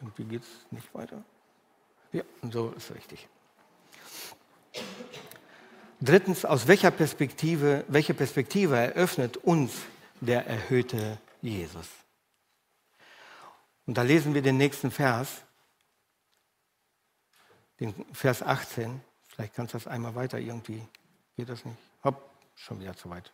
[0.00, 1.22] Irgendwie geht es nicht weiter.
[2.12, 3.28] Ja, so ist richtig.
[6.00, 9.72] Drittens, aus welcher Perspektive, welche Perspektive eröffnet uns
[10.20, 11.88] der erhöhte Jesus.
[13.86, 15.42] Und da lesen wir den nächsten Vers,
[17.80, 19.00] den Vers 18.
[19.28, 20.82] Vielleicht kannst du das einmal weiter irgendwie.
[21.36, 21.78] Geht das nicht?
[22.04, 23.32] Hopp, schon wieder zu weit.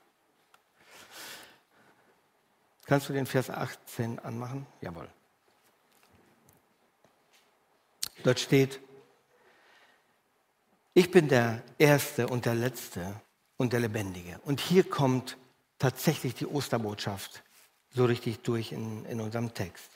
[2.87, 4.66] Kannst du den Vers 18 anmachen?
[4.81, 5.09] Jawohl.
[8.27, 8.81] Dort steht,
[10.95, 13.21] ich bin der Erste und der Letzte
[13.57, 14.41] und der Lebendige.
[14.45, 15.37] Und hier kommt
[15.79, 17.45] tatsächlich die Osterbotschaft
[17.95, 19.89] so richtig durch in, in unserem Text.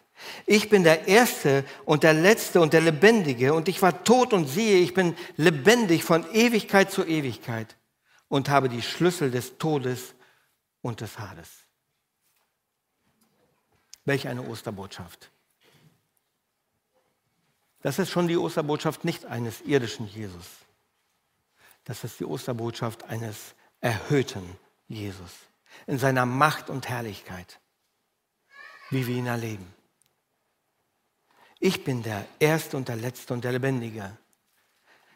[0.47, 4.47] Ich bin der Erste und der Letzte und der Lebendige und ich war tot und
[4.47, 7.77] siehe, ich bin lebendig von Ewigkeit zu Ewigkeit
[8.29, 10.15] und habe die Schlüssel des Todes
[10.83, 11.49] und des Hades.
[14.05, 15.33] Welch eine Osterbotschaft.
[17.83, 20.47] Das ist schon die Osterbotschaft nicht eines irdischen Jesus.
[21.85, 24.57] Das ist die Osterbotschaft eines erhöhten
[24.89, 25.31] Jesus
[25.87, 27.59] in seiner Macht und Herrlichkeit,
[28.91, 29.73] wie wir ihn erleben.
[31.59, 34.17] Ich bin der Erste und der Letzte und der Lebendige,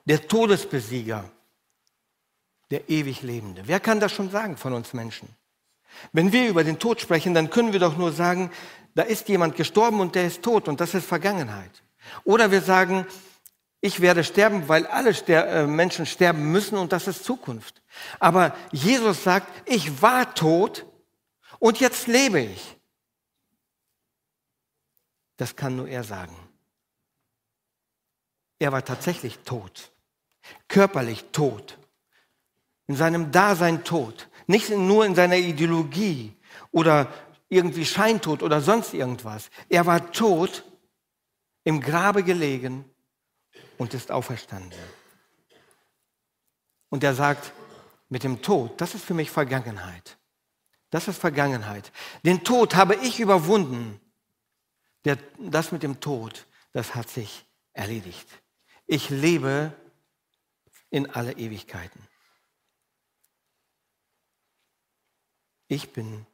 [0.04, 1.30] der Todesbesieger,
[2.70, 3.62] der ewig Lebende.
[3.66, 5.28] Wer kann das schon sagen von uns Menschen?
[6.12, 8.50] Wenn wir über den Tod sprechen, dann können wir doch nur sagen,
[8.94, 11.83] da ist jemand gestorben und der ist tot und das ist Vergangenheit.
[12.24, 13.06] Oder wir sagen,
[13.80, 17.82] ich werde sterben, weil alle Ster äh, Menschen sterben müssen und das ist Zukunft.
[18.18, 20.86] Aber Jesus sagt, ich war tot
[21.58, 22.78] und jetzt lebe ich.
[25.36, 26.34] Das kann nur er sagen.
[28.58, 29.92] Er war tatsächlich tot,
[30.68, 31.76] körperlich tot,
[32.86, 36.34] in seinem Dasein tot, nicht nur in seiner Ideologie
[36.70, 37.12] oder
[37.50, 39.50] irgendwie scheintot oder sonst irgendwas.
[39.68, 40.64] Er war tot
[41.64, 42.84] im Grabe gelegen
[43.78, 44.78] und ist auferstanden.
[46.90, 47.52] Und er sagt,
[48.08, 50.18] mit dem Tod, das ist für mich Vergangenheit.
[50.90, 51.90] Das ist Vergangenheit.
[52.24, 54.00] Den Tod habe ich überwunden.
[55.04, 58.28] Der, das mit dem Tod, das hat sich erledigt.
[58.86, 59.72] Ich lebe
[60.90, 62.06] in alle Ewigkeiten.
[65.66, 66.26] Ich bin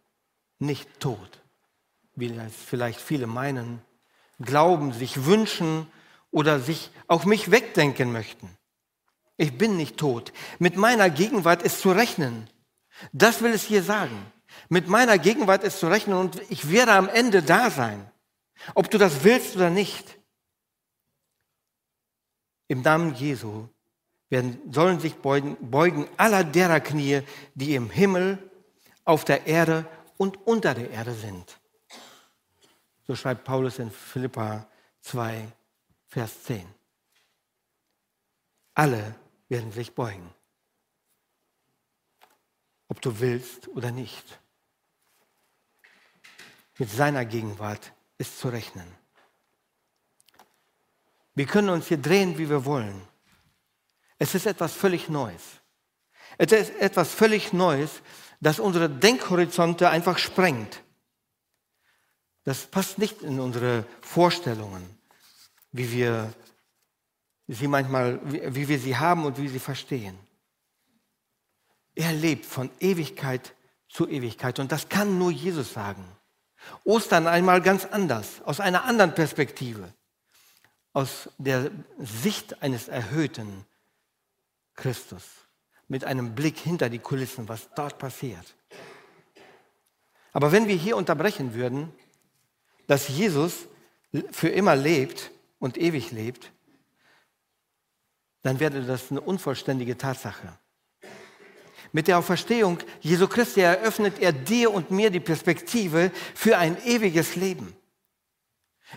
[0.59, 1.40] nicht tot,
[2.14, 3.83] wie vielleicht viele meinen,
[4.40, 5.87] glauben, sich wünschen
[6.31, 8.48] oder sich auf mich wegdenken möchten.
[9.37, 10.33] Ich bin nicht tot.
[10.59, 12.48] Mit meiner Gegenwart ist zu rechnen.
[13.12, 14.31] Das will es hier sagen.
[14.68, 18.11] Mit meiner Gegenwart ist zu rechnen und ich werde am Ende da sein.
[18.74, 20.18] Ob du das willst oder nicht.
[22.68, 23.68] Im Namen Jesu
[24.29, 27.22] werden, sollen sich beugen, beugen aller derer Knie,
[27.55, 28.38] die im Himmel,
[29.05, 29.87] auf der Erde
[30.18, 31.60] und unter der Erde sind.
[33.11, 34.68] So schreibt Paulus in Philippa
[35.01, 35.51] 2,
[36.07, 36.64] Vers 10.
[38.75, 39.16] Alle
[39.49, 40.33] werden sich beugen,
[42.87, 44.38] ob du willst oder nicht.
[46.79, 48.87] Mit seiner Gegenwart ist zu rechnen.
[51.35, 53.09] Wir können uns hier drehen, wie wir wollen.
[54.18, 55.42] Es ist etwas völlig Neues.
[56.38, 58.03] Es ist etwas völlig Neues,
[58.40, 60.85] das unsere Denkhorizonte einfach sprengt.
[62.44, 64.83] Das passt nicht in unsere Vorstellungen,
[65.72, 66.33] wie wir
[67.46, 70.18] sie manchmal, wie wir sie haben und wie sie verstehen.
[71.94, 73.55] Er lebt von Ewigkeit
[73.88, 76.05] zu Ewigkeit und das kann nur Jesus sagen.
[76.85, 79.92] Ostern einmal ganz anders, aus einer anderen Perspektive,
[80.92, 83.66] aus der Sicht eines erhöhten
[84.74, 85.24] Christus,
[85.88, 88.55] mit einem Blick hinter die Kulissen, was dort passiert.
[90.33, 91.92] Aber wenn wir hier unterbrechen würden,
[92.90, 93.68] dass Jesus
[94.33, 96.50] für immer lebt und ewig lebt,
[98.42, 100.59] dann wäre das eine unvollständige Tatsache.
[101.92, 107.37] Mit der Auferstehung Jesu Christi eröffnet er dir und mir die Perspektive für ein ewiges
[107.37, 107.76] Leben.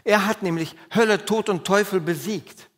[0.04, 2.72] Er hat nämlich Hölle, Tod und Teufel besiegt.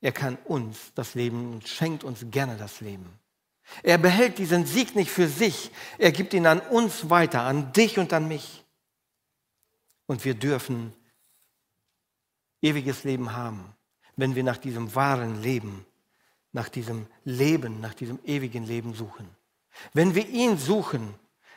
[0.00, 3.16] Er kann uns das Leben und schenkt uns gerne das Leben.
[3.82, 7.98] Er behält diesen Sieg nicht für sich, er gibt ihn an uns weiter, an dich
[7.98, 8.64] und an mich.
[10.06, 10.92] Und wir dürfen
[12.60, 13.74] ewiges Leben haben,
[14.16, 15.84] wenn wir nach diesem wahren Leben,
[16.52, 19.28] nach diesem Leben, nach diesem ewigen Leben suchen.
[19.92, 21.14] Wenn wir ihn suchen,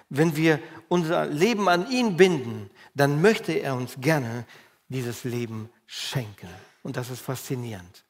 [0.10, 4.46] wenn wir unser Leben an ihn binden, dann möchte er uns gerne
[4.88, 6.50] dieses Leben schenken.
[6.84, 8.06] Und das ist faszinierend.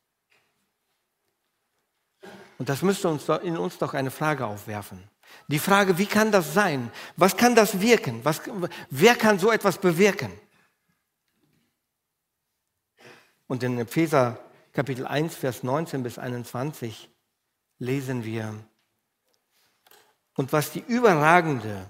[2.58, 5.04] Und das müsste uns in uns doch eine Frage aufwerfen.
[5.48, 6.91] Die Frage, wie kann das sein?
[7.15, 8.24] Was kann das wirken?
[8.24, 8.41] Was,
[8.89, 10.32] wer kann so etwas bewirken?
[13.48, 14.39] Und in Epheser
[14.74, 17.10] Kapitel 1, Vers 19 bis 21
[17.80, 18.54] lesen wir,
[20.36, 21.89] und was die überragende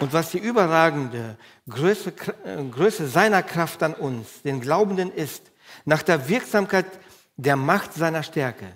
[0.00, 1.38] und was die überragende
[1.68, 5.52] Größe, Größe seiner Kraft an uns, den Glaubenden ist,
[5.84, 6.86] nach der Wirksamkeit
[7.36, 8.72] der Macht seiner Stärke,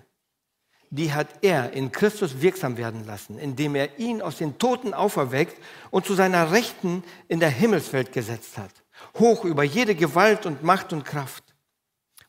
[0.91, 5.63] die hat er in Christus wirksam werden lassen, indem er ihn aus den Toten auferweckt
[5.91, 8.73] und zu seiner Rechten in der Himmelswelt gesetzt hat,
[9.19, 11.45] hoch über jede Gewalt und Macht und Kraft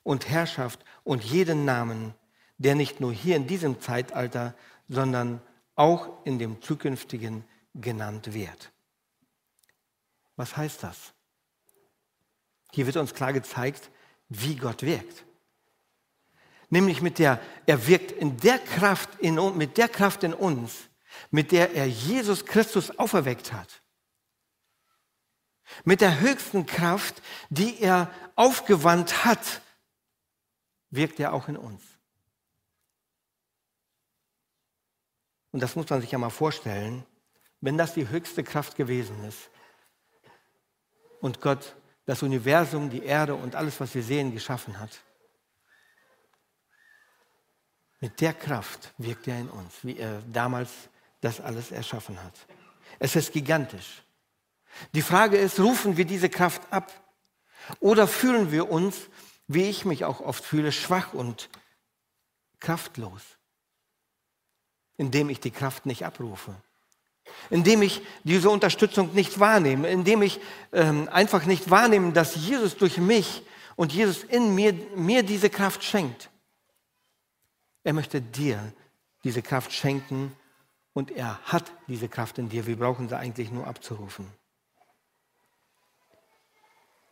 [0.03, 2.13] und Herrschaft und jeden Namen,
[2.57, 4.53] der nicht nur hier in diesem Zeitalter,
[4.89, 5.41] sondern
[5.75, 8.71] auch in dem zukünftigen genannt wird.
[10.35, 11.13] Was heißt das?
[12.71, 13.89] Hier wird uns klar gezeigt,
[14.27, 15.25] wie Gott wirkt.
[16.69, 20.89] Nämlich mit der, er wirkt in der Kraft in, mit der Kraft in uns,
[21.31, 23.81] mit der er Jesus Christus auferweckt hat.
[25.83, 29.61] Mit der höchsten Kraft, die er aufgewandt hat,
[30.89, 31.81] wirkt er auch in uns.
[35.51, 37.05] Und das muss man sich ja mal vorstellen,
[37.61, 39.49] wenn das die höchste Kraft gewesen ist
[41.19, 45.01] und Gott das Universum, die Erde und alles, was wir sehen, geschaffen hat.
[47.99, 50.69] Mit der Kraft wirkt er in uns, wie er damals
[51.21, 52.33] das alles erschaffen hat.
[52.97, 54.03] Es ist gigantisch.
[54.93, 56.91] Die Frage ist, rufen wir diese Kraft ab
[57.79, 58.95] oder fühlen wir uns,
[59.47, 61.49] wie ich mich auch oft fühle, schwach und
[62.59, 63.21] kraftlos,
[64.97, 66.55] indem ich die Kraft nicht abrufe,
[67.49, 70.39] indem ich diese Unterstützung nicht wahrnehme, indem ich
[70.71, 73.43] ähm, einfach nicht wahrnehme, dass Jesus durch mich
[73.75, 76.29] und Jesus in mir, mir diese Kraft schenkt.
[77.83, 78.73] Er möchte dir
[79.23, 80.35] diese Kraft schenken
[80.93, 82.65] und er hat diese Kraft in dir.
[82.65, 84.27] Wir brauchen sie eigentlich nur abzurufen.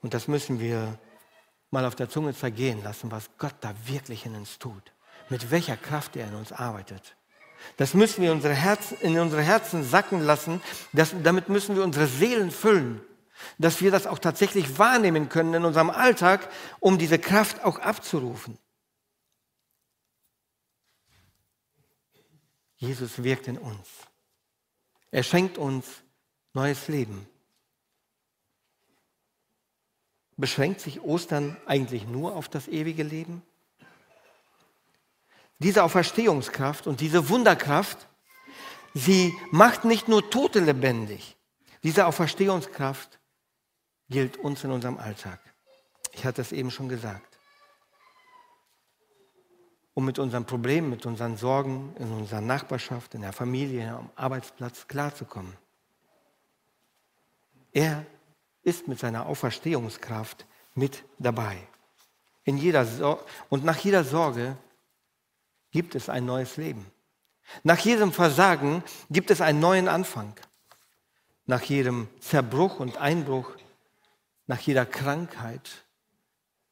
[0.02, 0.98] Und das müssen wir
[1.72, 4.94] mal auf der Zunge zergehen lassen, was Gott da wirklich in uns tut.
[5.30, 7.16] Mit welcher Kraft er in uns arbeitet.
[7.76, 10.62] Das müssen wir unsere Herzen, in unsere Herzen sacken lassen.
[10.94, 13.02] Das, damit müssen wir unsere Seelen füllen.
[13.58, 16.50] Dass wir das auch tatsächlich wahrnehmen können in unserem Alltag,
[16.80, 18.58] um diese Kraft auch abzurufen.
[22.78, 23.88] Jesus wirkt in uns.
[25.12, 25.86] Er schenkt uns
[26.54, 27.28] neues Leben.
[30.36, 33.42] Beschränkt sich Ostern eigentlich nur auf das ewige Leben?
[35.60, 38.08] Diese Auferstehungskraft und diese Wunderkraft,
[38.94, 41.36] sie macht nicht nur Tote lebendig.
[41.82, 43.20] Diese Auferstehungskraft
[44.10, 45.40] gilt uns in unserem Alltag.
[46.12, 47.27] Ich hatte es eben schon gesagt.
[49.98, 54.88] Um mit unseren Problemen, mit unseren Sorgen in unserer Nachbarschaft, in der Familie, am Arbeitsplatz
[54.88, 55.58] klarzukommen.
[57.72, 58.06] Er
[58.62, 60.46] ist mit seiner Auferstehungskraft
[60.76, 61.58] mit dabei.
[62.44, 64.56] In jeder Sor und nach jeder Sorge
[65.72, 66.86] gibt es ein neues Leben.
[67.64, 70.36] Nach jedem Versagen gibt es einen neuen Anfang.
[71.48, 73.50] Nach jedem Zerbruch und Einbruch,
[74.46, 75.86] nach jeder Krankheit,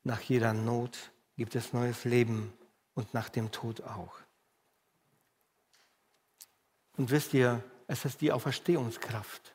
[0.03, 2.53] nach jeder Not gibt es neues Leben
[2.95, 4.15] und nach dem Tod auch.
[6.97, 9.53] Und wisst ihr, es ist die Auferstehungskraft,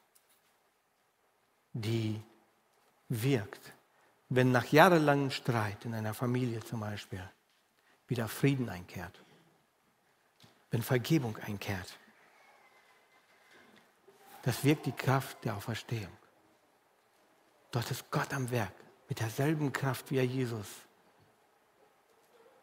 [1.73, 2.23] die
[3.09, 3.73] wirkt,
[4.29, 7.29] wenn nach jahrelangem Streit in einer Familie zum Beispiel
[8.07, 9.21] wieder Frieden einkehrt,
[10.71, 11.99] wenn Vergebung einkehrt.
[14.43, 16.17] Das wirkt die Kraft der Auferstehung.
[17.71, 18.73] Dort ist Gott am Werk
[19.09, 20.67] mit derselben Kraft, wie er Jesus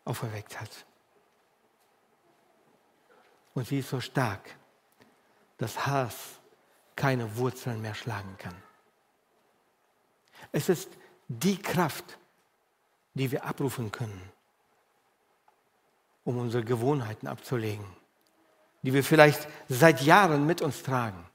[0.07, 0.85] auferweckt hat.
[3.53, 4.55] Und sie ist so stark,
[5.57, 6.39] dass Hass
[6.95, 8.55] keine Wurzeln mehr schlagen kann.
[10.51, 10.89] Es ist
[11.27, 12.17] die Kraft,
[13.13, 14.31] die wir abrufen können,
[16.23, 17.85] um unsere Gewohnheiten abzulegen,
[18.83, 21.25] die wir vielleicht seit Jahren mit uns tragen.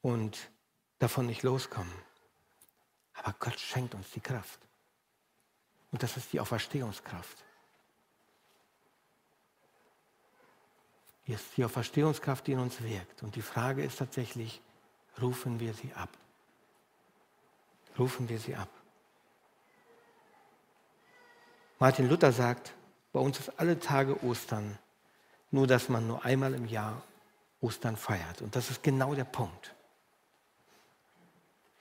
[0.00, 0.50] Und
[0.98, 1.92] davon nicht loskommen.
[3.14, 4.58] Aber Gott schenkt uns die Kraft.
[5.92, 7.44] Und das ist die Auferstehungskraft.
[11.26, 13.22] Ist die Auferstehungskraft, die in uns wirkt.
[13.22, 14.60] Und die Frage ist tatsächlich,
[15.20, 16.10] rufen wir sie ab.
[17.98, 18.68] Rufen wir sie ab.
[21.78, 22.72] Martin Luther sagt,
[23.12, 24.78] bei uns ist alle Tage Ostern,
[25.50, 27.02] nur dass man nur einmal im Jahr
[27.60, 28.40] Ostern feiert.
[28.40, 29.74] Und das ist genau der Punkt.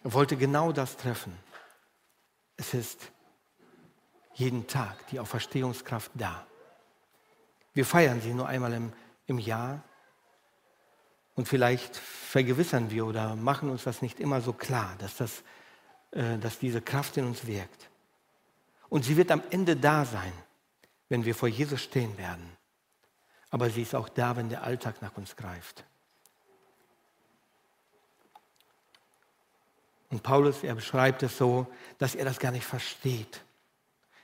[0.03, 1.37] Er wollte genau das treffen.
[2.57, 3.11] Es ist
[4.33, 6.45] jeden Tag die Auferstehungskraft da.
[7.73, 8.93] Wir feiern sie nur einmal im,
[9.27, 9.81] im Jahr
[11.35, 15.43] und vielleicht vergewissern wir oder machen uns das nicht immer so klar, dass, das,
[16.11, 17.89] äh, dass diese Kraft in uns wirkt.
[18.89, 20.33] Und sie wird am Ende da sein,
[21.07, 22.57] wenn wir vor Jesus stehen werden.
[23.49, 25.85] Aber sie ist auch da, wenn der Alltag nach uns greift.
[30.09, 31.67] Und Paulus, er beschreibt es so,
[31.97, 33.41] dass er das gar nicht versteht.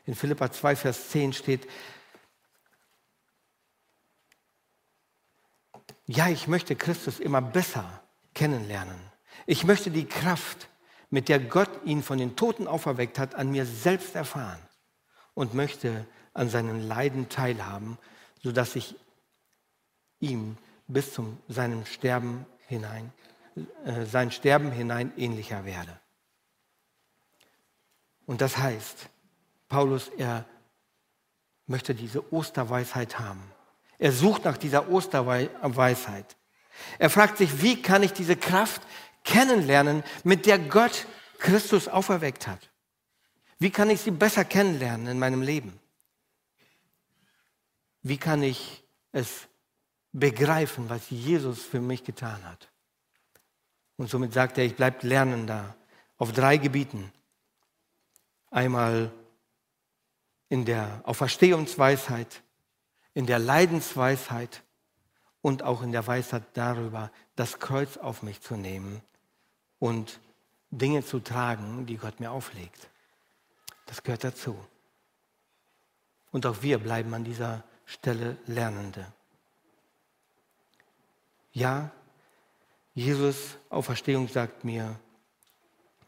[0.08, 1.68] In Philippa 2, Vers 10 steht,
[6.06, 8.02] ja, ich möchte Christus immer besser
[8.34, 9.00] kennenlernen.
[9.46, 10.70] Ich möchte die Kraft,
[11.10, 14.60] mit der Gott ihn von den Toten auferweckt hat, an mir selbst erfahren
[15.34, 17.98] und möchte an seinen Leiden teilhaben,
[18.44, 18.96] sodass ich
[20.20, 23.12] ihm bis zum seinem Sterben hinein,
[23.86, 26.00] äh, sein Sterben hinein ähnlicher werde.
[28.26, 29.10] Und das heißt,
[29.68, 30.46] Paulus, er
[31.66, 33.44] möchte diese Osterweisheit haben.
[34.00, 36.38] Er sucht nach dieser Osterweisheit.
[37.00, 38.82] Er fragt sich, wie kann ich diese Kraft
[39.24, 41.08] kennenlernen, mit der Gott
[41.40, 42.70] Christus auferweckt hat?
[43.60, 45.80] Wie kann ich sie besser kennenlernen in meinem Leben?
[48.04, 49.48] Wie kann ich es
[50.14, 52.70] begreifen, was Jesus für mich getan hat?
[53.98, 55.76] Und somit sagt er, ich bleibe Lernender
[56.18, 57.12] auf drei Gebieten.
[58.52, 59.12] Einmal
[60.50, 62.42] in der Auferstehungsweisheit,
[63.14, 64.64] in der Leidensweisheit
[65.42, 69.02] und auch in der Weisheit darüber, das Kreuz auf mich zu nehmen
[69.80, 70.20] und
[70.72, 72.90] Dinge zu tragen, die Gott mir auflegt.
[73.86, 74.58] Das gehört dazu.
[76.32, 79.06] Und auch wir bleiben an dieser Stelle Lernende.
[81.54, 81.92] Ja,
[82.94, 85.00] Jesus Auferstehung sagt mir,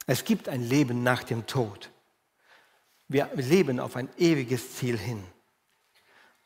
[0.06, 1.92] es gibt ein Leben nach dem Tod.
[3.10, 5.24] Wir leben auf ein ewiges Ziel hin.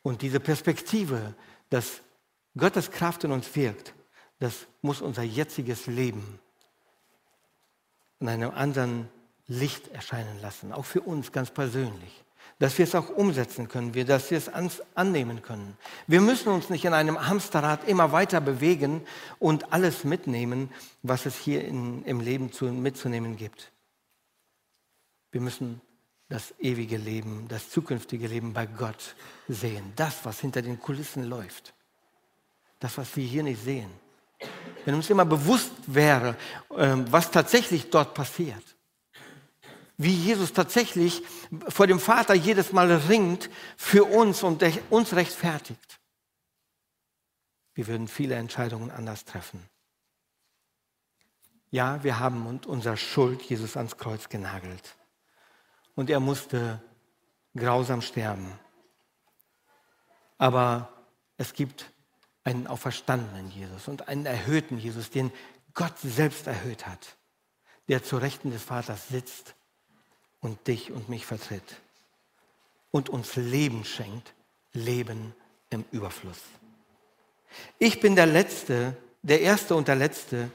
[0.02, 1.34] Und diese Perspektive,
[1.70, 2.00] dass
[2.56, 3.94] Gottes Kraft in uns wirkt,
[4.38, 6.40] das muss unser jetziges Leben
[8.18, 9.08] in einem anderen
[9.46, 12.24] Licht erscheinen lassen, auch für uns ganz persönlich.
[12.58, 14.50] Dass wir es auch umsetzen können, dass wir es
[14.94, 15.76] annehmen können.
[16.06, 19.02] Wir müssen uns nicht in einem Hamsterrad immer weiter bewegen
[19.38, 20.70] und alles mitnehmen,
[21.02, 23.72] was es hier in, im Leben zu, mitzunehmen gibt.
[25.32, 25.80] Wir müssen
[26.34, 29.14] das ewige Leben, das zukünftige Leben bei Gott
[29.46, 29.92] sehen.
[29.94, 31.74] Das, was hinter den Kulissen läuft.
[32.80, 33.88] Das, was wir hier nicht sehen.
[34.84, 36.36] Wenn uns immer bewusst wäre,
[36.76, 38.64] ähm, was tatsächlich dort passiert.
[39.96, 41.22] Wie Jesus tatsächlich
[41.68, 44.60] vor dem Vater jedes Mal ringt für uns und
[44.90, 46.00] uns rechtfertigt.
[47.74, 49.62] Wir würden viele Entscheidungen anders treffen.
[51.70, 54.96] Ja, wir haben unserer Schuld Jesus ans Kreuz genagelt
[55.94, 56.82] und er musste
[57.56, 58.58] grausam sterben.
[60.38, 60.88] Aber
[61.36, 61.92] es gibt
[62.42, 65.32] einen auferstandenen Jesus und einen erhöhten Jesus, den
[65.72, 67.16] Gott selbst erhöht hat,
[67.88, 69.54] der zur Rechten des Vaters sitzt
[70.40, 71.80] und dich und mich vertritt
[72.90, 74.34] und uns Leben schenkt,
[74.72, 75.34] Leben
[75.70, 76.40] im Überfluss.
[77.78, 80.50] Ich bin der Letzte, der Erste und der Letzte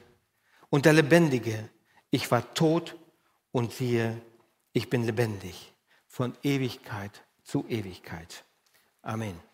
[0.70, 1.70] und der Lebendige.
[2.12, 2.96] Ich war tot
[3.52, 4.22] und siehe,
[4.74, 5.74] ich bin lebendig
[6.07, 8.45] von Ewigkeit zu Ewigkeit.
[9.01, 9.49] Amen.